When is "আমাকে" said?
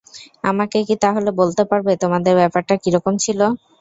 0.43-0.77